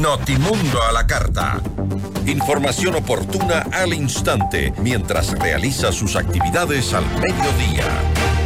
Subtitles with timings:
[0.00, 1.60] Notimundo a la carta.
[2.26, 8.43] Información oportuna al instante mientras realiza sus actividades al mediodía.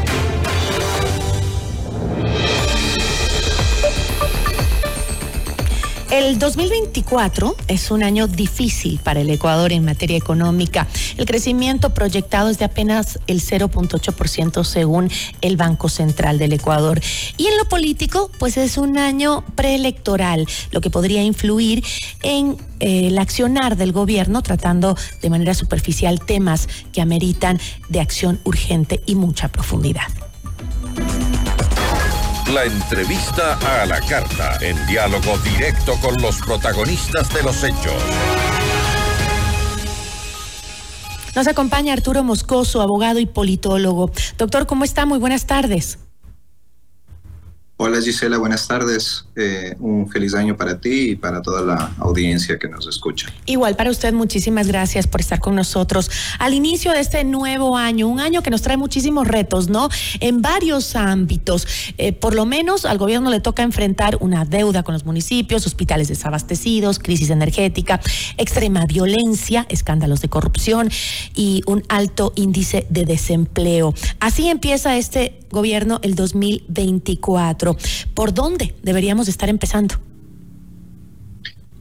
[6.11, 10.87] El 2024 es un año difícil para el Ecuador en materia económica.
[11.19, 15.11] El crecimiento proyectado es de apenas el 0.8% según
[15.43, 16.99] el Banco Central del Ecuador.
[17.37, 21.85] Y en lo político, pues es un año preelectoral, lo que podría influir
[22.23, 28.41] en eh, el accionar del gobierno tratando de manera superficial temas que ameritan de acción
[28.45, 30.07] urgente y mucha profundidad.
[32.53, 38.03] La entrevista a la carta, en diálogo directo con los protagonistas de los hechos.
[41.37, 44.11] Nos acompaña Arturo Moscoso, abogado y politólogo.
[44.39, 45.05] Doctor, ¿cómo está?
[45.05, 45.99] Muy buenas tardes.
[47.81, 49.25] Hola Gisela, buenas tardes.
[49.37, 53.33] Eh, un feliz año para ti y para toda la audiencia que nos escucha.
[53.47, 58.09] Igual para usted, muchísimas gracias por estar con nosotros al inicio de este nuevo año,
[58.09, 59.91] un año que nos trae muchísimos retos, ¿no?
[60.19, 61.69] En varios ámbitos.
[61.99, 66.09] Eh, por lo menos al gobierno le toca enfrentar una deuda con los municipios, hospitales
[66.09, 68.01] desabastecidos, crisis energética,
[68.39, 70.91] extrema violencia, escándalos de corrupción
[71.37, 73.95] y un alto índice de desempleo.
[74.19, 77.68] Así empieza este gobierno el 2024.
[78.15, 79.97] ¿Por dónde deberíamos estar empezando?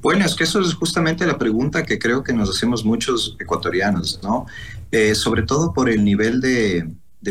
[0.02, 4.20] Bueno, es que eso es justamente la pregunta que creo que nos hacemos muchos ecuatorianos,
[4.24, 4.46] ¿no?
[4.92, 6.90] Eh, sobre todo por el nivel de,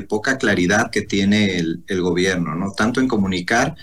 [0.08, 2.72] poca claridad que tiene el, gobierno, ¿no?
[2.72, 3.76] Tanto en comunicar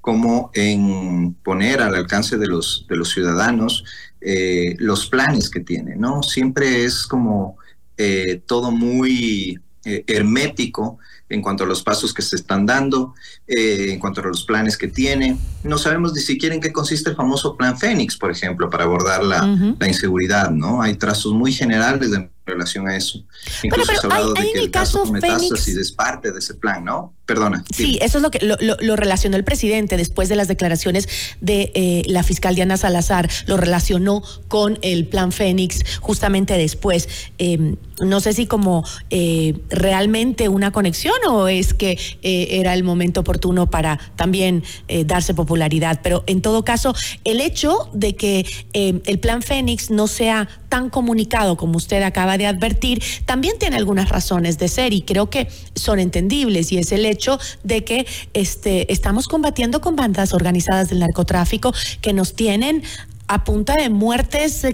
[0.00, 3.84] como en poner al alcance de los, ciudadanos
[4.20, 6.24] eh, los planes que tiene, ¿no?
[6.24, 7.56] Siempre es como
[7.96, 10.98] eh, todo muy hermético
[11.30, 13.14] en cuanto a los pasos que se están dando,
[13.46, 15.38] eh, en cuanto a los planes que tiene.
[15.64, 19.24] No sabemos ni siquiera en qué consiste el famoso Plan Fénix, por ejemplo, para abordar
[19.24, 20.82] la, la inseguridad, ¿no?
[20.82, 23.24] Hay trazos muy generales de relación a eso.
[23.62, 27.14] Incluso se ha hablado de que el, caso, Metástasis es parte de ese plan, ¿no?
[27.30, 27.64] Perdona.
[27.72, 31.08] Sí, eso es lo que lo, relacionó el presidente después de las declaraciones
[31.40, 37.08] de eh, la fiscal Diana Salazar, lo relacionó con el plan Fénix justamente después.
[37.38, 42.82] Em, no sé si como eh, realmente una conexión o es que eh, era el
[42.82, 44.64] momento oportuno para también
[45.06, 50.08] darse popularidad, pero en todo caso, el hecho de que em, el plan Fénix no
[50.08, 55.02] sea tan comunicado como usted acaba de advertir, también tiene algunas razones de ser y
[55.02, 60.32] creo que son entendibles y es el hecho de que este, estamos combatiendo con bandas
[60.32, 62.82] organizadas del narcotráfico que nos tienen
[63.28, 64.66] a punta de muertes,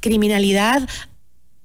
[0.00, 0.88] criminalidad,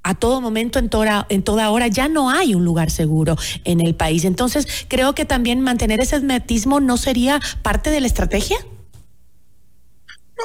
[0.03, 3.85] a todo momento, en toda, en toda hora, ya no hay un lugar seguro en
[3.85, 4.25] el país.
[4.25, 8.57] Entonces, creo que también mantener ese hermetismo no sería parte de la estrategia.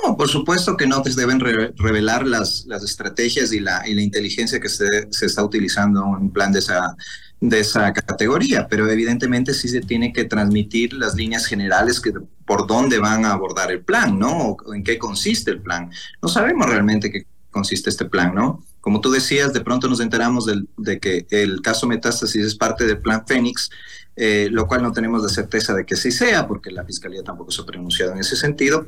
[0.03, 4.03] No, por supuesto que no te deben revelar las, las estrategias y la, y la
[4.03, 6.97] inteligencia que se, se, está utilizando en plan de esa,
[7.41, 12.13] de esa categoría, pero evidentemente sí se tiene que transmitir las líneas generales que,
[12.45, 14.57] por dónde van a abordar el plan, ¿no?
[14.65, 15.91] O en qué consiste el plan.
[16.23, 18.65] No sabemos realmente qué consiste este plan, ¿no?
[18.81, 22.87] Como tú decías, de pronto nos enteramos de, de que el caso Metástasis es parte
[22.87, 23.71] del plan Fénix,
[24.19, 27.51] eh, lo cual no tenemos la certeza de que sí sea, porque la Fiscalía tampoco
[27.51, 28.87] se ha pronunciado en ese sentido,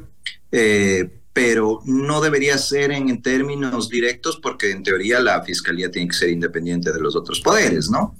[0.50, 6.16] eh, pero no debería ser en, términos directos, porque en teoría la Fiscalía tiene que
[6.16, 8.16] ser independiente de los otros poderes, ¿no?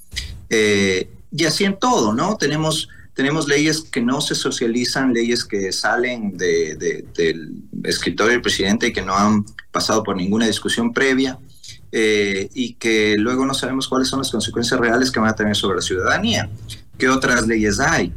[0.50, 2.36] Eh, y así en todo, ¿no?
[2.36, 7.06] Tenemos, tenemos leyes que no se socializan, leyes que salen del
[7.84, 11.38] escritorio del presidente y que no han pasado por ninguna discusión previa.
[11.90, 15.76] y que luego no sabemos cuáles son las consecuencias reales que van a tener sobre
[15.76, 16.50] la ciudadanía.
[16.98, 18.12] ¿Qué otras leyes hay?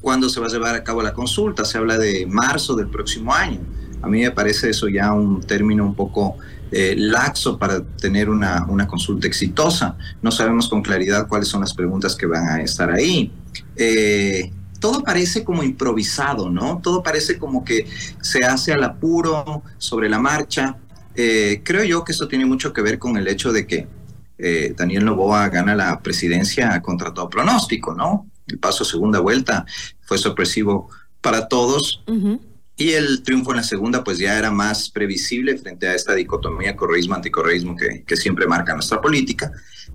[0.00, 1.64] ¿Cuándo se va a llevar a cabo la consulta?
[1.64, 3.60] Se habla de marzo del próximo año.
[4.00, 6.36] A mí me parece eso ya un término un poco
[6.72, 9.96] eh, laxo para tener una, una, consulta exitosa.
[10.22, 13.30] No sabemos con claridad cuáles son las preguntas que van a estar ahí.
[13.76, 14.50] Eh,
[14.80, 16.80] todo parece como improvisado, ¿no?
[16.82, 17.86] Todo parece como que
[18.20, 20.76] se hace al apuro, sobre la marcha.
[21.14, 23.88] Eh, creo yo que eso tiene mucho que ver con el hecho de que
[24.38, 28.30] eh, Daniel Novoa gana la presidencia contra todo pronóstico, ¿no?
[28.46, 29.64] El paso a segunda vuelta
[30.02, 30.88] fue sorpresivo
[31.20, 32.02] para todos.
[32.78, 36.76] Y el triunfo en la segunda, pues ya era más previsible frente a esta dicotomía
[36.76, 39.50] correísmo-anticorreísmo que, que, siempre marca nuestra política.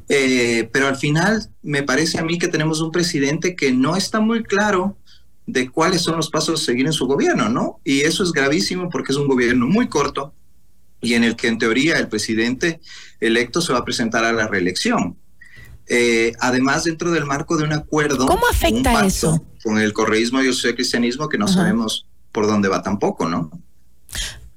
[0.09, 4.19] Eh, pero al final, me parece a mí que tenemos un presidente que no está
[4.19, 4.97] muy claro
[5.45, 7.79] de cuáles son los pasos a seguir en su gobierno, ¿no?
[7.83, 10.33] Y eso es gravísimo porque es un gobierno muy corto,
[11.01, 12.79] y en el que en teoría el presidente
[13.19, 15.17] electo se va a presentar a la reelección.
[15.87, 18.25] Eh, además, dentro del marco de un acuerdo.
[18.25, 19.43] ¿Cómo afecta eso?
[19.63, 23.51] Con el correísmo y el cristianismo que no sabemos por dónde va tampoco, ¿no?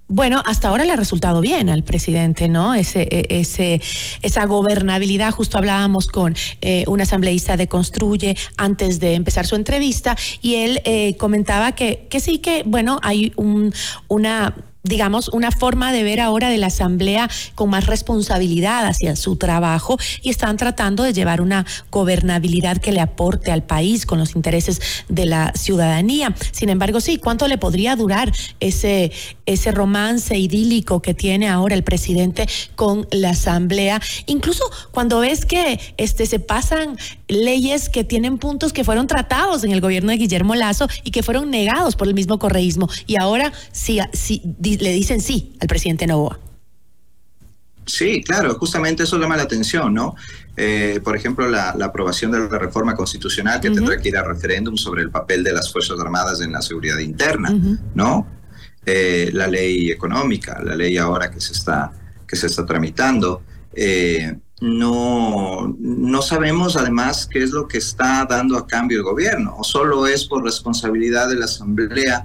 [0.07, 2.75] Bueno, hasta ahora le ha resultado bien al presidente, ¿no?
[2.75, 3.81] Ese, e, ese,
[4.21, 10.17] esa gobernabilidad, justo hablábamos con eh, un asambleísta de Construye antes de empezar su entrevista
[10.43, 13.73] y él eh, comentaba que, que sí que, bueno, hay un,
[14.07, 19.37] una digamos, una forma de ver ahora de la Asamblea con más responsabilidad hacia su
[19.37, 24.37] trabajo y están tratando de llevar una gobernabilidad que le aporte al país con los
[24.37, 26.35] intereses de la ciudadanía.
[26.53, 29.11] Sin embargo, sí, ¿cuánto le podría durar ese,
[29.47, 34.03] ese romance idílico que tiene ahora el presidente con la Asamblea?
[34.27, 39.73] Incluso cuando ves que este, se pasan leyes que tienen puntos que fueron tratados en
[39.73, 42.91] el gobierno de Guillermo Lazo y que fueron negados por el mismo correísmo.
[43.07, 44.43] Y ahora sí, sí
[44.81, 46.39] le dicen sí al presidente Novoa.
[47.87, 50.15] Sí, claro, justamente eso llama la atención, ¿no?
[50.57, 54.77] Eh, por ejemplo, la, aprobación de la reforma constitucional que tendrá que ir a referéndum
[54.77, 57.53] sobre el papel de las Fuerzas Armadas en la seguridad interna,
[57.95, 58.27] ¿no?
[58.87, 61.93] Eh, la ley económica, la ley ahora que se está,
[62.27, 63.43] que se está tramitando.
[63.75, 69.57] Eh, no, no sabemos además qué es lo que está dando a cambio el gobierno,
[69.59, 72.25] o solo es por responsabilidad de la Asamblea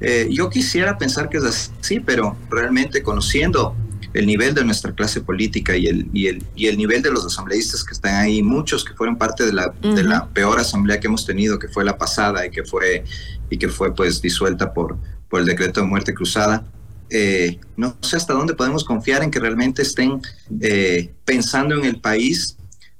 [0.00, 3.74] eh, yo quisiera pensar que es así, pero realmente conociendo
[4.14, 7.26] el nivel de nuestra clase política y el, y el, y el nivel de los
[7.26, 11.08] asambleístas que están ahí, muchos que fueron parte de la, de la peor asamblea que
[11.08, 13.04] hemos tenido, que fue la pasada y que fue,
[13.50, 14.96] y que fue pues disuelta por,
[15.28, 16.64] por el decreto de muerte cruzada,
[17.10, 20.20] eh, no sé hasta dónde podemos confiar en que realmente estén
[20.60, 22.57] eh, pensando en el país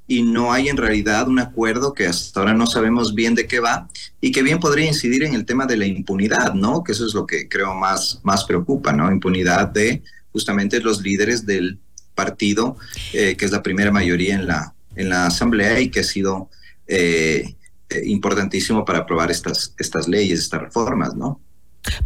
[0.09, 3.61] y no hay en realidad un acuerdo que hasta ahora no sabemos bien de qué
[3.61, 3.89] va
[4.23, 6.83] y que bien podría incidir en el tema de la impunidad, ¿no?
[6.83, 9.13] Que eso es lo que creo más, más preocupa, ¿no?
[9.13, 10.03] Impunidad de
[10.33, 11.79] justamente los líderes del
[12.15, 12.79] partido,
[13.13, 16.49] eh, que es la primera mayoría en la, en la asamblea y que ha sido
[16.87, 17.55] eh,
[17.91, 21.39] eh, importantísimo para aprobar estas, estas leyes, estas reformas, ¿no?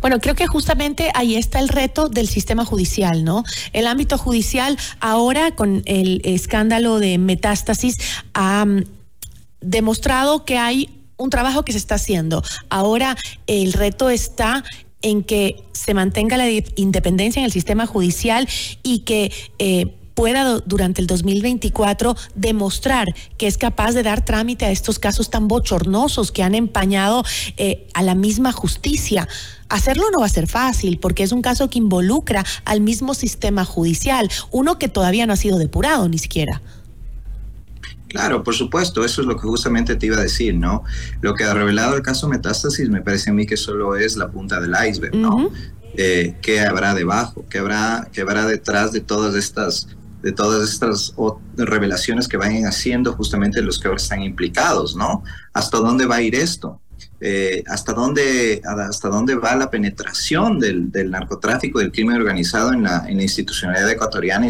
[0.01, 3.45] Bueno, creo que justamente ahí está el reto del sistema judicial, ¿no?
[3.73, 7.99] El ámbito judicial ahora con el escándalo de metástasis
[8.35, 8.85] ha mm,
[9.61, 12.43] demostrado que hay un trabajo que se está haciendo.
[12.69, 14.65] Ahora el reto está
[15.03, 18.49] en que se mantenga la independencia en el sistema judicial
[18.83, 23.07] y que eh, pueda durante el 2024 demostrar
[23.39, 27.25] que es capaz de dar trámite a estos casos tan bochornosos que han empañado
[27.57, 29.29] eh, a la misma justicia.
[29.73, 33.65] Hacerlo no va a ser fácil porque es un caso que involucra al mismo sistema
[33.65, 36.61] judicial, uno que todavía no ha sido depurado ni siquiera.
[38.09, 40.85] Claro, por supuesto, eso es lo que justamente te iba a decir, ¿no?
[41.23, 44.31] Lo que ha revelado el caso Metástasis me parece a mí que solo es la
[44.31, 45.51] punta del iceberg, ¿no?
[45.97, 47.47] Eh, ¿Qué habrá debajo?
[47.49, 49.89] ¿Qué habrá, ¿Qué habrá detrás de todas estas
[50.21, 51.15] de todas estas
[51.57, 55.25] revelaciones que vayan haciendo justamente los que ahora están implicados, ¿no?
[55.55, 56.82] ¿Hasta dónde va a ir esto?
[57.25, 63.09] Eh, hasta dónde hasta dónde va la penetración del, narcotráfico del crimen organizado en la,
[63.09, 64.49] institucionalidad ecuatoriana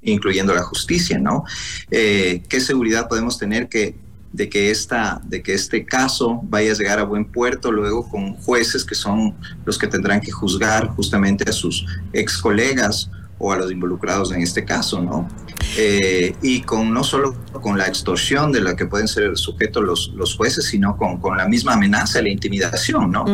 [0.00, 1.42] incluyendo la justicia no
[1.90, 3.96] eh, qué seguridad podemos tener que
[4.32, 8.34] de que esta de que este caso vaya a llegar a buen puerto luego con
[8.34, 9.34] jueces que son
[9.64, 14.42] los que tendrán que juzgar justamente a sus ex colegas o a los involucrados en
[14.42, 15.28] este caso, ¿no?
[15.76, 20.12] Eh, y con no solo con la extorsión de la que pueden ser sujetos los,
[20.14, 23.24] los jueces, sino con, con la misma amenaza, la intimidación, ¿no?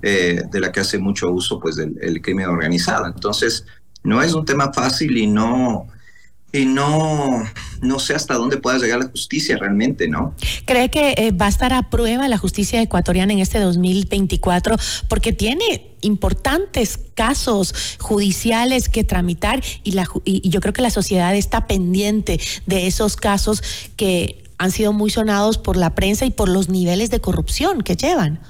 [0.00, 3.06] Eh, de la que hace mucho uso, pues, del el crimen organizado.
[3.06, 3.66] Entonces,
[4.04, 5.86] no es un tema fácil y no,
[6.52, 7.42] y no,
[7.80, 10.34] no sé hasta dónde pueda llegar la justicia realmente, ¿no?
[10.66, 14.76] ¿Cree que eh, va a estar a prueba la justicia ecuatoriana en este 2024?
[15.08, 21.34] Porque tiene importantes casos judiciales que tramitar y, la, y yo creo que la sociedad
[21.34, 23.62] está pendiente de esos casos
[23.96, 27.96] que han sido muy sonados por la prensa y por los niveles de corrupción que
[27.96, 28.40] llevan.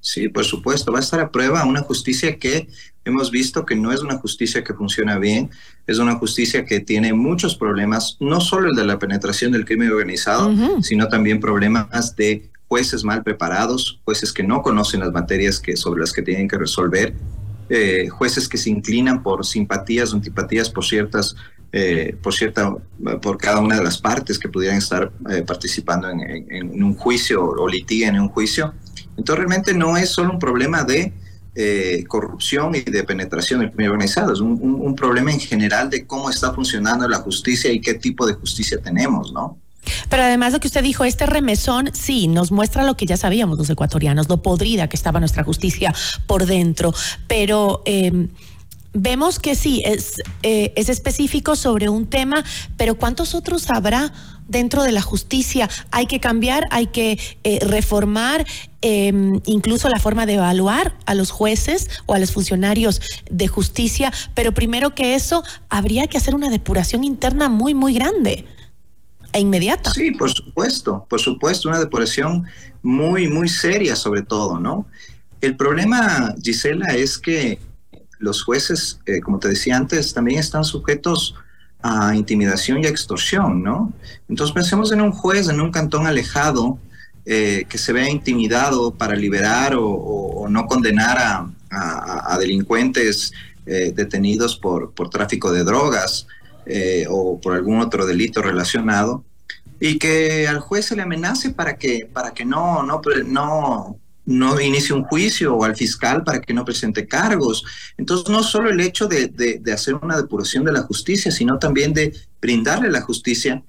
[0.00, 2.68] Sí, por supuesto, va a estar a prueba una justicia que
[3.04, 5.50] hemos visto que no es una justicia que funciona bien,
[5.86, 9.90] es una justicia que tiene muchos problemas, no solo el de la penetración del crimen
[9.90, 10.52] organizado,
[10.82, 16.00] sino también problemas de jueces mal preparados, jueces que no conocen las materias que, sobre
[16.00, 17.14] las que tienen que resolver,
[17.68, 21.36] eh, jueces que se inclinan por simpatías o antipatías por ciertas
[21.72, 22.74] eh, por cierta,
[23.22, 27.68] por cada una de las partes que pudieran estar eh, participando en, un juicio o
[27.68, 28.74] litiguen en un juicio.
[29.20, 31.12] Entonces realmente no es solo un problema de
[31.54, 36.30] eh, corrupción y de penetración del crimen organizado, es un, problema en general de cómo
[36.30, 39.58] está funcionando la justicia y qué tipo de justicia tenemos, ¿no?
[40.08, 43.58] Pero además de que usted dijo, este remesón sí nos muestra lo que ya sabíamos
[43.58, 45.94] los ecuatorianos, lo podrida que estaba nuestra justicia
[46.26, 46.94] por dentro,
[47.28, 47.82] pero...
[47.84, 48.28] Em,
[48.92, 52.42] vemos que sí, es, eh, es específico sobre un tema,
[52.76, 54.12] pero ¿cuántos otros habrá
[54.50, 55.70] dentro de la justicia.
[55.90, 58.46] Hay que cambiar, hay que eh, reformar
[58.82, 64.12] em, incluso la forma de evaluar a los jueces o a los funcionarios de justicia,
[64.34, 68.44] pero primero que eso, habría que hacer una depuración interna muy, muy grande
[69.32, 69.90] e inmediata.
[69.92, 72.44] Sí, por supuesto, por supuesto, una depuración
[72.82, 74.86] muy, muy seria sobre todo, ¿no?
[75.40, 77.60] El problema, Gisela, es que
[78.18, 81.34] los jueces, eh, como te decía antes, también están sujetos
[81.82, 83.92] a intimidación y extorsión, ¿no?
[84.28, 86.78] Entonces pensemos en un juez en un cantón alejado
[87.24, 91.18] eh, que se vea intimidado para liberar o, no condenar
[91.70, 93.32] a, delincuentes
[93.66, 96.26] eh, detenidos por, por, tráfico de drogas
[97.08, 99.24] o por algún otro delito relacionado
[99.80, 102.82] y que al juez se le amenace para que, para que no
[104.30, 107.64] no inicie un juicio o al fiscal para que no presente cargos.
[107.98, 112.16] Entonces, no solo el hecho de, hacer una depuración de la justicia, sino también de
[112.40, 113.62] brindarle a la justicia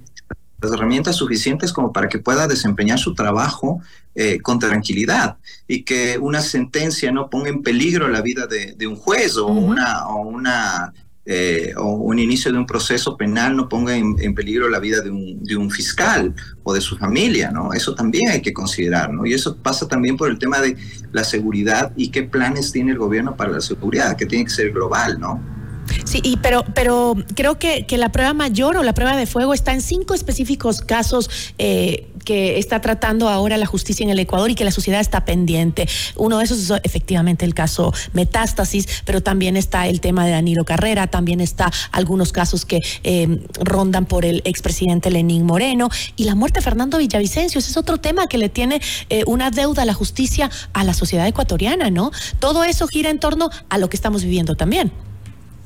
[0.62, 3.82] las herramientas suficientes como para que pueda desempeñar su trabajo
[4.13, 5.38] eh, con tranquilidad
[5.68, 10.08] y que una sentencia no ponga en peligro la vida de, un juez o, una,
[10.10, 10.94] o una
[11.25, 15.12] eh, o un inicio de un proceso penal no ponga en, peligro la vida de
[15.12, 17.74] un, fiscal o de su familia, ¿no?
[17.74, 19.25] Eso también hay que considerar, ¿no?
[19.25, 20.75] Y eso pasa también por el tema de
[21.12, 24.72] la seguridad y qué planes tiene el gobierno para la seguridad, que tiene que ser
[24.72, 25.61] global, ¿no?
[26.05, 29.53] Sí, y pero, pero creo que, que, la prueba mayor o la prueba de fuego
[29.53, 34.50] está en cinco específicos casos eh, que está tratando ahora la justicia en el Ecuador
[34.50, 35.88] y que la sociedad está pendiente.
[36.15, 40.65] Uno de esos es efectivamente el caso Metástasis, pero también está el tema de Danilo
[40.65, 46.36] Carrera, también está algunos casos que eh, rondan por el expresidente Lenín Moreno y la
[46.36, 47.60] muerte de Fernando Villavicencio.
[47.60, 50.93] Ese es otro tema que le tiene eh, una deuda a la justicia a la
[50.93, 52.12] sociedad ecuatoriana, ¿no?
[52.39, 54.91] Todo eso gira en torno a lo que estamos viviendo también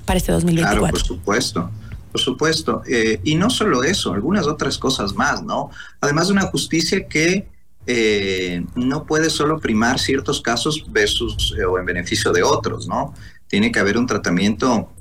[0.05, 0.79] para este 2024.
[0.79, 1.71] Claro, por supuesto.
[2.11, 2.81] Por supuesto.
[2.87, 5.69] Eh, y no solo eso, algunas otras cosas más, ¿no?
[5.99, 7.47] Además de una justicia que
[7.87, 13.13] eh, no puede solo primar ciertos casos versus eh, o en beneficio de otros, ¿no?
[13.47, 14.91] Tiene que haber un tratamiento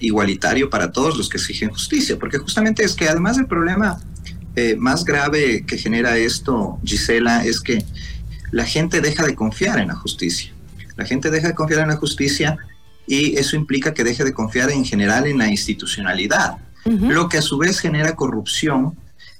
[0.00, 4.00] igualitario para todos los que exigen justicia, porque justamente es que además del problema
[4.76, 7.84] más grave que genera esto, Gisela, es que
[8.50, 10.52] la gente deja de confiar en la justicia.
[10.96, 12.58] La gente deja de confiar en la justicia
[13.08, 17.42] y eso implica que deje de confiar en general en la institucionalidad, lo que a
[17.42, 18.96] su vez genera corrupción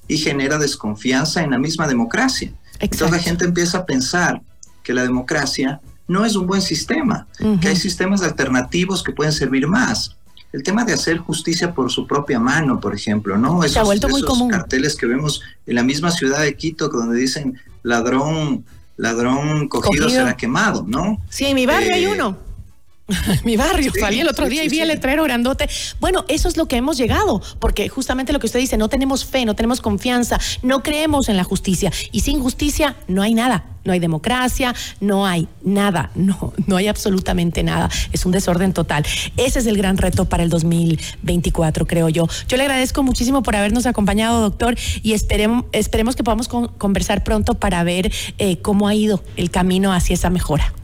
[0.07, 2.53] y genera desconfianza en la misma democracia.
[2.79, 4.41] Entonces la gente empieza a pensar
[4.83, 7.27] que la democracia no es un buen sistema,
[7.61, 10.17] que hay sistemas alternativos que pueden servir más.
[10.51, 13.63] El tema de hacer justicia por su propia mano, por ejemplo, ¿no?
[13.63, 14.49] Esos, Se ha vuelto muy común.
[14.49, 18.65] carteles que vemos en la misma ciudad de Quito, donde dicen ladrón,
[18.97, 21.21] ladrón cogido, será quemado, ¿no?
[21.29, 22.48] Sí, en mi barrio hay eh, uno.
[23.45, 23.93] mi barrio.
[23.99, 25.69] Salí el otro día y vi el letrero grandote.
[26.01, 29.25] Bueno, eso es lo que hemos llegado, porque justamente lo que usted dice, no tenemos
[29.25, 31.93] fe, no tenemos confianza, no creemos en la justicia.
[32.13, 33.65] Y sin justicia no hay nada.
[33.85, 37.89] No hay democracia, no hay nada, no, no hay absolutamente nada.
[38.13, 39.07] Es un desorden total.
[39.39, 42.29] Ese es el gran reto para el 2024, creo yo.
[42.49, 47.55] Yo le agradezco muchísimo por habernos acompañado, doctor, y esperemos, esperemos que podamos conversar pronto
[47.55, 50.75] para ver eh, cómo ha ido el camino hacia esa mejora.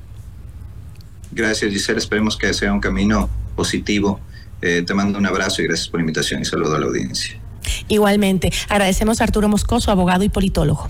[1.34, 1.98] Gracias, Giselle.
[1.98, 4.20] Esperemos que sea un camino positivo.
[4.62, 7.38] Eh, te mando un abrazo y gracias por la invitación y saludo a la audiencia.
[7.88, 10.88] Igualmente, agradecemos a Arturo Moscoso, abogado y politólogo.